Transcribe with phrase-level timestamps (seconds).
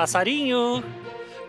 [0.00, 0.82] Passarinho!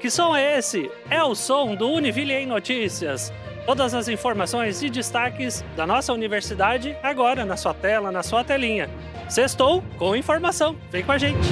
[0.01, 0.91] Que som é esse?
[1.09, 3.31] É o som do Univille em Notícias.
[3.65, 8.89] Todas as informações e destaques da nossa universidade agora na sua tela, na sua telinha.
[9.29, 10.75] Sextou com informação.
[10.91, 11.47] Vem com a gente!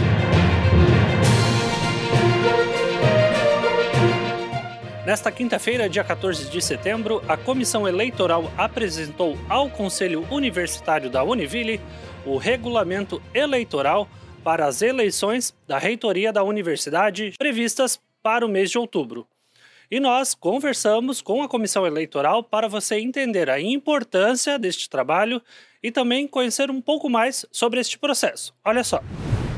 [5.06, 11.80] Nesta quinta-feira, dia 14 de setembro, a comissão eleitoral apresentou ao Conselho Universitário da Univille
[12.26, 14.06] o regulamento eleitoral
[14.44, 19.28] para as eleições da reitoria da universidade previstas para o mês de outubro.
[19.92, 25.42] E nós conversamos com a comissão eleitoral para você entender a importância deste trabalho
[25.82, 28.54] e também conhecer um pouco mais sobre este processo.
[28.64, 29.02] Olha só.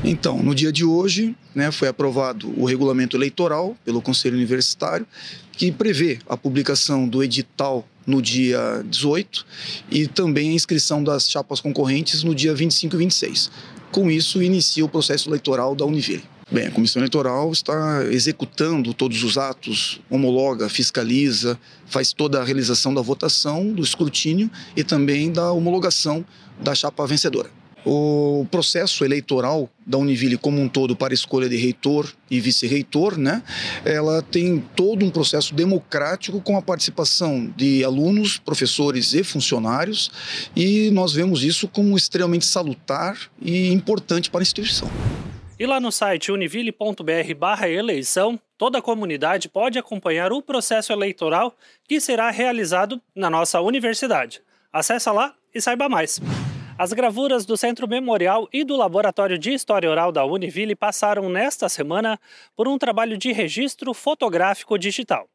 [0.04, 5.06] Então, no dia de hoje, né, foi aprovado o regulamento eleitoral pelo Conselho Universitário,
[5.52, 9.46] que prevê a publicação do edital no dia 18
[9.90, 13.50] e também a inscrição das chapas concorrentes no dia 25 e 26.
[13.92, 16.24] Com isso, inicia o processo eleitoral da Univille.
[16.50, 22.92] Bem, a Comissão Eleitoral está executando todos os atos, homologa, fiscaliza, faz toda a realização
[22.92, 26.24] da votação, do escrutínio e também da homologação
[26.58, 27.50] da chapa vencedora.
[27.84, 33.42] O processo eleitoral da Univille como um todo para escolha de reitor e vice-reitor, né,
[33.84, 40.12] ela tem todo um processo democrático com a participação de alunos, professores e funcionários,
[40.54, 44.88] e nós vemos isso como extremamente salutar e importante para a instituição.
[45.58, 51.54] E lá no site univille.br/eleição, toda a comunidade pode acompanhar o processo eleitoral
[51.86, 54.42] que será realizado na nossa universidade.
[54.72, 56.20] Acesse lá e saiba mais.
[56.82, 61.68] As gravuras do Centro Memorial e do Laboratório de História Oral da Univille passaram nesta
[61.68, 62.18] semana
[62.56, 65.28] por um trabalho de registro fotográfico digital.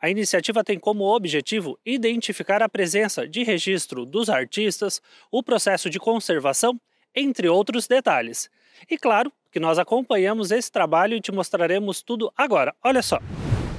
[0.00, 5.98] A iniciativa tem como objetivo identificar a presença de registro dos artistas, o processo de
[5.98, 6.80] conservação,
[7.14, 8.48] entre outros detalhes.
[8.90, 12.74] E claro que nós acompanhamos esse trabalho e te mostraremos tudo agora.
[12.82, 13.20] Olha só.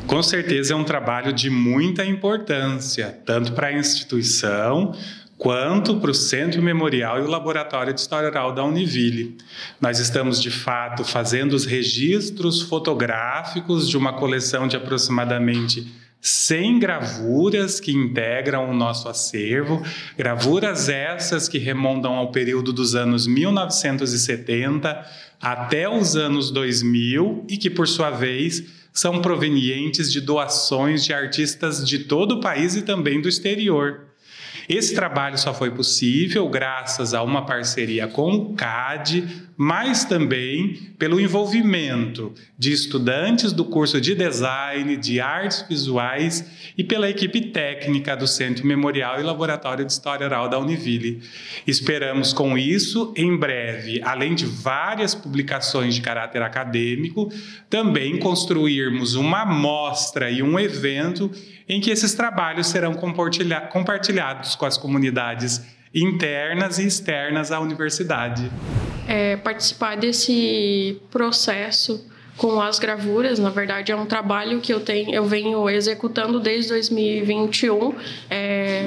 [0.05, 4.93] Com certeza é um trabalho de muita importância, tanto para a instituição
[5.39, 9.37] quanto para o Centro Memorial e o Laboratório de História Oral da Univille.
[9.79, 15.87] Nós estamos, de fato, fazendo os registros fotográficos de uma coleção de aproximadamente
[16.21, 19.81] 100 gravuras que integram o nosso acervo,
[20.17, 25.05] gravuras essas que remontam ao período dos anos 1970
[25.41, 28.61] até os anos 2000 e que, por sua vez,
[28.91, 34.08] são provenientes de doações de artistas de todo o país e também do exterior.
[34.69, 41.19] Esse trabalho só foi possível graças a uma parceria com o CAD, mas também pelo
[41.19, 48.25] envolvimento de estudantes do curso de design, de artes visuais e pela equipe técnica do
[48.25, 51.21] Centro Memorial e Laboratório de História Oral da Univille.
[51.67, 57.29] Esperamos com isso, em breve, além de várias publicações de caráter acadêmico,
[57.69, 61.29] também construirmos uma mostra e um evento
[61.67, 65.61] em que esses trabalhos serão compartilhados com as comunidades
[65.93, 68.49] internas e externas à universidade.
[69.11, 75.11] É, participar desse processo com as gravuras, na verdade, é um trabalho que eu tenho,
[75.11, 77.95] eu venho executando desde 2021,
[78.29, 78.85] é,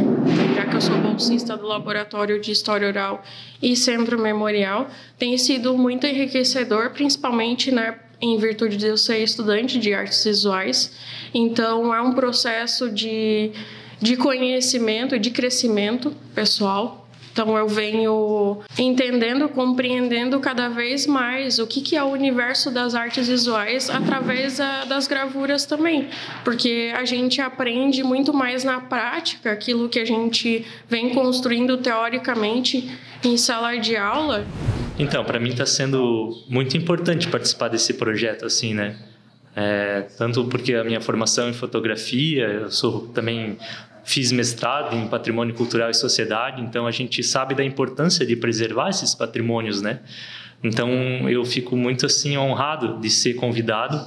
[0.54, 3.20] já que eu sou bolsista do Laboratório de História Oral
[3.60, 4.88] e Centro Memorial,
[5.18, 10.92] tem sido muito enriquecedor, principalmente né, em virtude de eu ser estudante de artes visuais.
[11.34, 13.50] Então, é um processo de,
[14.00, 17.01] de conhecimento e de crescimento pessoal.
[17.32, 22.94] Então, eu venho entendendo, compreendendo cada vez mais o que, que é o universo das
[22.94, 26.08] artes visuais através das gravuras também.
[26.44, 32.90] Porque a gente aprende muito mais na prática aquilo que a gente vem construindo teoricamente
[33.24, 34.44] em sala de aula.
[34.98, 38.96] Então, para mim está sendo muito importante participar desse projeto, assim, né?
[39.54, 43.58] É, tanto porque a minha formação em fotografia, eu sou também
[44.04, 48.90] fiz mestrado em patrimônio cultural e sociedade, então a gente sabe da importância de preservar
[48.90, 50.00] esses patrimônios, né?
[50.62, 50.90] Então
[51.28, 54.00] eu fico muito assim honrado de ser convidado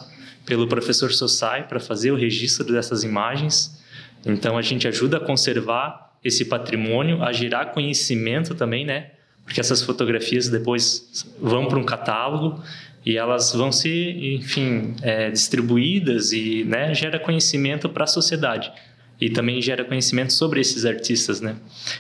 [0.45, 3.81] pelo professor Sossai para fazer o registro dessas imagens.
[4.25, 9.11] Então a gente ajuda a conservar esse patrimônio, a gerar conhecimento também, né?
[9.45, 12.61] porque essas fotografias depois vão para um catálogo
[13.05, 18.71] e elas vão ser, enfim, é, distribuídas e né, gera conhecimento para a sociedade
[19.19, 21.55] e também gera conhecimento sobre esses artistas, né?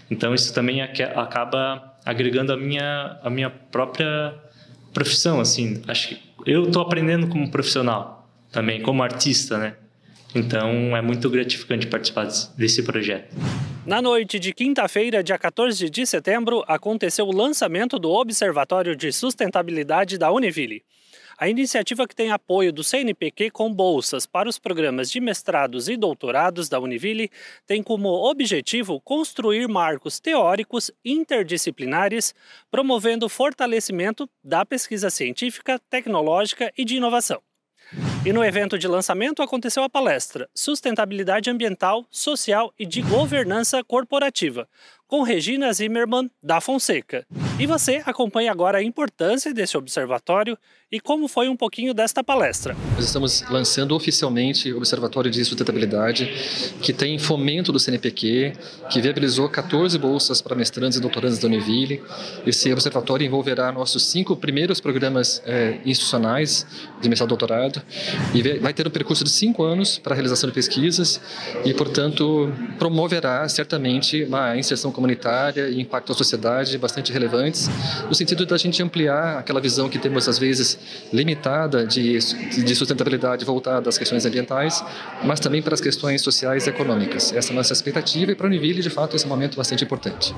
[0.09, 4.33] Então isso também acaba agregando a minha a minha própria
[4.93, 5.81] profissão, assim.
[5.87, 9.75] Acho que eu estou aprendendo como profissional também, como artista, né?
[10.33, 12.27] Então é muito gratificante participar
[12.57, 13.33] desse projeto.
[13.85, 20.17] Na noite de quinta-feira, dia 14 de setembro, aconteceu o lançamento do Observatório de Sustentabilidade
[20.17, 20.83] da Univille.
[21.37, 25.97] A iniciativa que tem apoio do CNPq com bolsas para os programas de mestrados e
[25.97, 27.29] doutorados da Univille
[27.67, 32.33] tem como objetivo construir marcos teóricos interdisciplinares,
[32.71, 37.41] promovendo o fortalecimento da pesquisa científica, tecnológica e de inovação.
[38.25, 44.67] E no evento de lançamento aconteceu a palestra Sustentabilidade Ambiental, Social e de Governança Corporativa,
[45.07, 47.25] com Regina Zimmermann, da Fonseca.
[47.59, 50.57] E você acompanha agora a importância desse observatório
[50.91, 52.75] e como foi um pouquinho desta palestra.
[52.95, 56.25] Nós estamos lançando oficialmente o Observatório de Sustentabilidade,
[56.81, 58.53] que tem fomento do CNPq,
[58.89, 62.03] que viabilizou 14 bolsas para mestrandos e doutorandos da Univille.
[62.45, 66.65] Esse observatório envolverá nossos cinco primeiros programas é, institucionais
[67.01, 67.81] de mestrado e doutorado
[68.33, 71.19] e vai ter um percurso de cinco anos para a realização de pesquisas
[71.63, 77.69] e, portanto, promoverá certamente uma inserção comunitária e impacto à sociedade bastante relevantes,
[78.07, 80.79] no sentido da gente ampliar aquela visão que temos às vezes
[81.11, 84.83] limitada de, de sustentabilidade voltada às questões ambientais,
[85.23, 87.33] mas também para as questões sociais e econômicas.
[87.33, 89.57] Essa é a nossa expectativa e para a Univille, de fato, esse é um momento
[89.57, 90.33] bastante importante.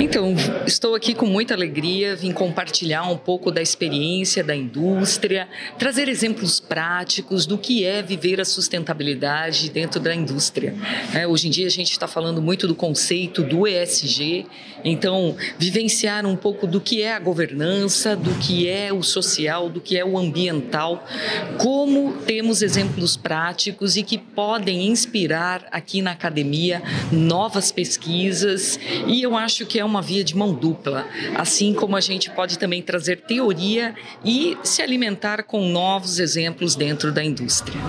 [0.00, 0.34] Então,
[0.66, 5.48] estou aqui com muita alegria, vim compartilhar um pouco da experiência da indústria,
[5.78, 10.74] trazer exemplos práticos do que é viver a sustentabilidade dentro da indústria.
[11.14, 14.46] É, hoje em dia a gente está falando muito do conceito do ESG, ESG.
[14.84, 19.80] Então, vivenciar um pouco do que é a governança, do que é o social, do
[19.80, 21.04] que é o ambiental,
[21.58, 26.82] como temos exemplos práticos e que podem inspirar aqui na academia
[27.12, 28.78] novas pesquisas.
[29.06, 32.58] E eu acho que é uma via de mão dupla, assim como a gente pode
[32.58, 33.94] também trazer teoria
[34.24, 37.80] e se alimentar com novos exemplos dentro da indústria.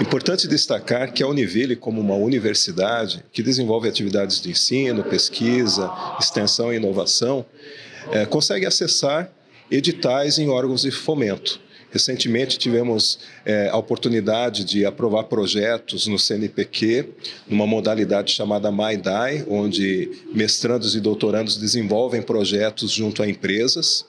[0.00, 5.90] Importante destacar que a Univille, como uma universidade que desenvolve atividades de ensino, pesquisa,
[6.20, 7.46] extensão e inovação,
[8.12, 9.32] é, consegue acessar
[9.70, 11.58] editais em órgãos de fomento.
[11.90, 17.08] Recentemente tivemos é, a oportunidade de aprovar projetos no CNPq,
[17.48, 24.04] numa modalidade chamada MyDai, onde mestrandos e doutorandos desenvolvem projetos junto a empresas.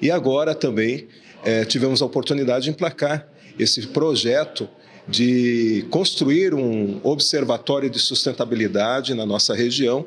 [0.00, 1.06] E agora também
[1.44, 3.28] é, tivemos a oportunidade de emplacar
[3.58, 4.66] esse projeto
[5.08, 10.04] de construir um observatório de sustentabilidade na nossa região,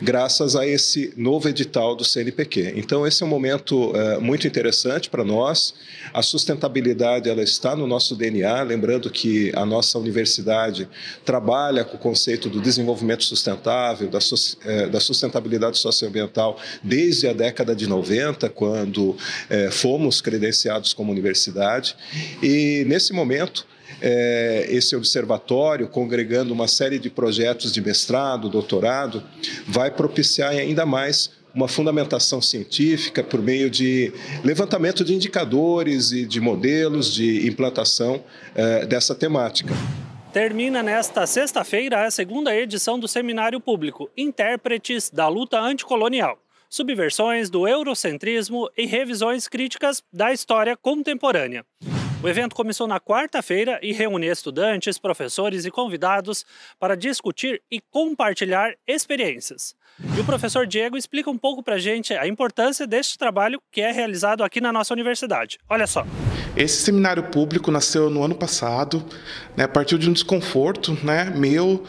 [0.00, 2.74] graças a esse novo edital do CNPq.
[2.76, 5.74] Então, esse é um momento é, muito interessante para nós.
[6.14, 10.88] A sustentabilidade ela está no nosso DNA, lembrando que a nossa universidade
[11.24, 14.20] trabalha com o conceito do desenvolvimento sustentável, da,
[14.64, 19.16] é, da sustentabilidade socioambiental desde a década de 90, quando
[19.50, 21.96] é, fomos credenciados como universidade.
[22.40, 23.66] E, nesse momento,
[24.00, 29.22] é, esse observatório, congregando uma série de projetos de mestrado, doutorado,
[29.66, 34.12] vai propiciar ainda mais uma fundamentação científica por meio de
[34.44, 38.22] levantamento de indicadores e de modelos de implantação
[38.54, 39.74] é, dessa temática.
[40.32, 46.38] Termina nesta sexta-feira a segunda edição do Seminário Público Intérpretes da Luta Anticolonial
[46.68, 51.64] subversões do eurocentrismo e revisões críticas da história contemporânea.
[52.20, 56.44] O evento começou na quarta-feira e reúne estudantes, professores e convidados
[56.76, 59.76] para discutir e compartilhar experiências.
[60.16, 63.80] E o professor Diego explica um pouco para a gente a importância deste trabalho que
[63.80, 65.58] é realizado aqui na nossa universidade.
[65.70, 66.04] Olha só.
[66.56, 69.04] Esse seminário público nasceu no ano passado,
[69.56, 71.84] né, partir de um desconforto né, meu,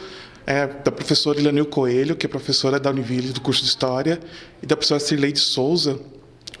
[0.46, 4.20] é, da professora Ilanil Coelho, que é professora da Univille do curso de História,
[4.62, 5.98] e da professora Cirleide Souza,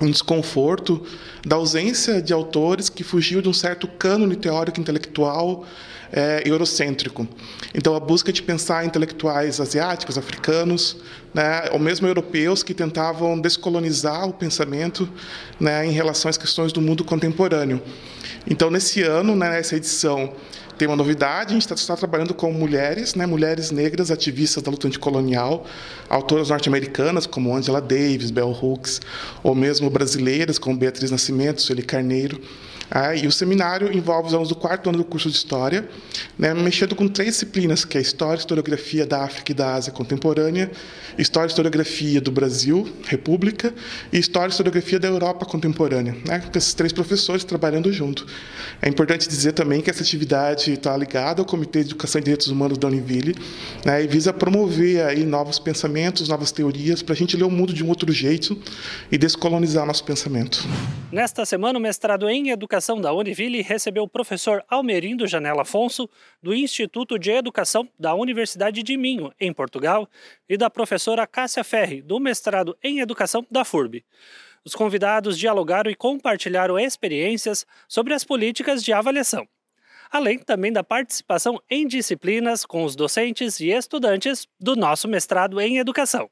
[0.00, 1.04] um desconforto
[1.46, 5.66] da ausência de autores que fugiam de um certo cânone teórico intelectual
[6.12, 7.26] é, eurocêntrico.
[7.74, 10.96] Então, a busca de pensar intelectuais asiáticos, africanos,
[11.32, 15.08] né, ou mesmo europeus que tentavam descolonizar o pensamento
[15.58, 17.80] né, em relação às questões do mundo contemporâneo.
[18.48, 20.32] Então, nesse ano, né, nessa edição,
[20.80, 24.70] tem uma novidade, a gente está, está trabalhando com mulheres, né, mulheres negras ativistas da
[24.70, 25.66] luta anticolonial,
[26.08, 28.98] autoras norte-americanas como Angela Davis, Bell Hooks,
[29.42, 32.40] ou mesmo brasileiras como Beatriz Nascimento, Sueli Carneiro.
[32.90, 35.88] Ah, e o seminário envolve os alunos do quarto ano do curso de História,
[36.36, 39.92] né, mexendo com três disciplinas, que é História e Historiografia da África e da Ásia
[39.92, 40.72] Contemporânea,
[41.16, 43.72] História e Historiografia do Brasil, República,
[44.12, 48.26] e História e Historiografia da Europa Contemporânea, né, com esses três professores trabalhando junto.
[48.82, 52.48] É importante dizer também que essa atividade está ligada ao Comitê de Educação e Direitos
[52.48, 53.36] Humanos da Univille
[53.84, 57.72] né, e visa promover aí novos pensamentos, novas teorias, para a gente ler o mundo
[57.72, 58.58] de um outro jeito
[59.12, 60.66] e descolonizar nosso pensamento.
[61.12, 66.08] Nesta semana, o mestrado em Educação Educação da Univille recebeu o professor Almerindo Janela Afonso,
[66.42, 70.08] do Instituto de Educação da Universidade de Minho, em Portugal,
[70.48, 74.02] e da professora Cássia Ferri, do mestrado em Educação da FURB.
[74.64, 79.46] Os convidados dialogaram e compartilharam experiências sobre as políticas de avaliação,
[80.10, 85.76] além também da participação em disciplinas com os docentes e estudantes do nosso mestrado em
[85.76, 86.30] educação.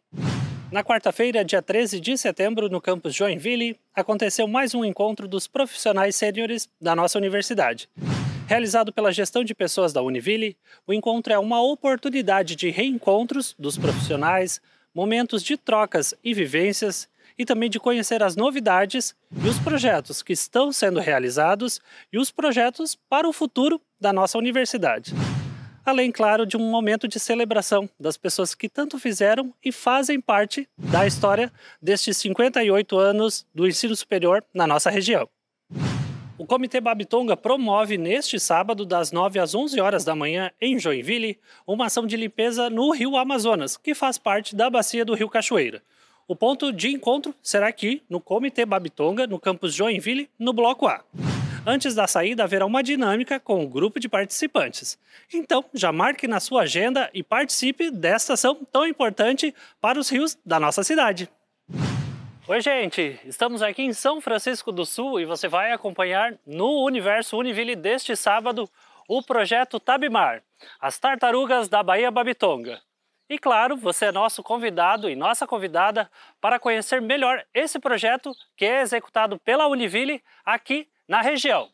[0.71, 6.15] Na quarta-feira, dia 13 de setembro, no campus Joinville, aconteceu mais um encontro dos profissionais
[6.15, 7.89] sêniores da nossa universidade.
[8.47, 13.79] Realizado pela gestão de pessoas da Univille, o encontro é uma oportunidade de reencontros dos
[13.79, 14.61] profissionais,
[14.95, 17.09] momentos de trocas e vivências
[17.39, 21.81] e também de conhecer as novidades e os projetos que estão sendo realizados
[22.13, 25.15] e os projetos para o futuro da nossa universidade.
[25.89, 30.69] Além, claro, de um momento de celebração das pessoas que tanto fizeram e fazem parte
[30.77, 35.27] da história destes 58 anos do ensino superior na nossa região.
[36.37, 41.39] O Comitê Babitonga promove neste sábado, das 9 às 11 horas da manhã, em Joinville,
[41.67, 45.83] uma ação de limpeza no Rio Amazonas, que faz parte da bacia do Rio Cachoeira.
[46.29, 51.03] O ponto de encontro será aqui, no Comitê Babitonga, no campus Joinville, no Bloco A.
[51.71, 54.99] Antes da saída, haverá uma dinâmica com o grupo de participantes.
[55.31, 60.39] Então, já marque na sua agenda e participe desta ação tão importante para os rios
[60.47, 61.29] da nossa cidade.
[62.49, 63.21] Oi, gente!
[63.23, 68.17] Estamos aqui em São Francisco do Sul e você vai acompanhar no Universo Univille deste
[68.17, 68.67] sábado
[69.07, 70.43] o projeto Tabimar,
[70.81, 72.81] as tartarugas da Baía Babitonga.
[73.29, 76.11] E claro, você é nosso convidado e nossa convidada
[76.41, 81.69] para conhecer melhor esse projeto que é executado pela Univille aqui na região.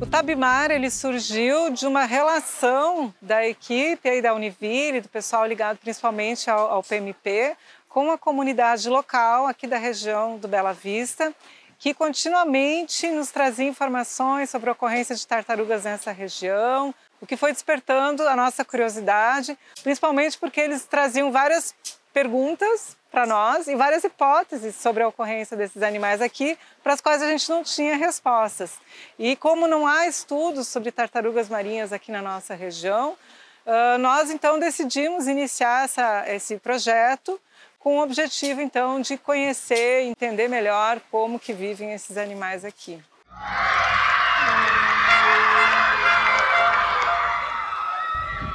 [0.00, 5.76] O Tabimar ele surgiu de uma relação da equipe aí da Univille, do pessoal ligado
[5.76, 7.54] principalmente ao, ao PMP,
[7.88, 11.34] com a comunidade local aqui da região do Bela Vista,
[11.78, 17.52] que continuamente nos trazia informações sobre a ocorrência de tartarugas nessa região, o que foi
[17.52, 21.74] despertando a nossa curiosidade, principalmente porque eles traziam várias
[22.12, 27.22] perguntas para nós e várias hipóteses sobre a ocorrência desses animais aqui, para as quais
[27.22, 28.78] a gente não tinha respostas.
[29.18, 33.16] E como não há estudos sobre tartarugas marinhas aqui na nossa região,
[34.00, 37.40] nós então decidimos iniciar essa, esse projeto
[37.78, 43.02] com o objetivo então de conhecer entender melhor como que vivem esses animais aqui.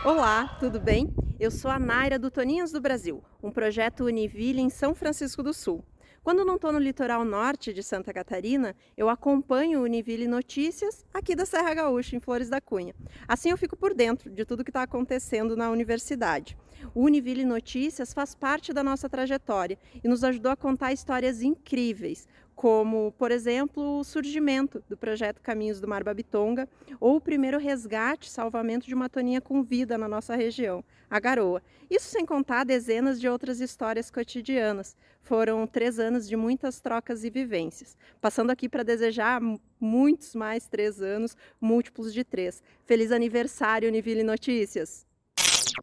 [0.05, 1.11] Olá, tudo bem?
[1.39, 5.51] Eu sou a Naira do Toninhos do Brasil, um projeto Univille em São Francisco do
[5.51, 5.83] Sul.
[6.21, 11.35] Quando não estou no litoral norte de Santa Catarina, eu acompanho o Univille Notícias aqui
[11.35, 12.93] da Serra Gaúcha, em Flores da Cunha.
[13.27, 16.55] Assim eu fico por dentro de tudo que está acontecendo na universidade.
[16.93, 22.27] O Univille Notícias faz parte da nossa trajetória e nos ajudou a contar histórias incríveis,
[22.55, 26.67] como, por exemplo, o surgimento do projeto Caminhos do Mar Babitonga
[26.99, 31.61] ou o primeiro resgate salvamento de uma toninha com vida na nossa região, a garoa.
[31.89, 34.95] Isso sem contar dezenas de outras histórias cotidianas.
[35.21, 37.97] Foram três anos de muitas trocas e vivências.
[38.21, 39.41] Passando aqui para desejar
[39.79, 42.63] muitos mais três anos, múltiplos de três.
[42.85, 45.05] Feliz aniversário, Univille Notícias!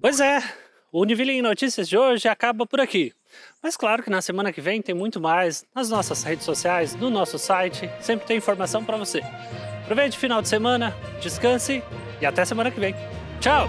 [0.01, 0.41] Pois é,
[0.91, 3.13] o Univille Notícias de hoje acaba por aqui.
[3.63, 7.11] Mas claro que na semana que vem tem muito mais nas nossas redes sociais, no
[7.11, 9.23] nosso site, sempre tem informação para você.
[9.83, 11.83] Aproveite o final de semana, descanse
[12.21, 12.95] e até semana que vem.
[13.41, 13.69] Tchau!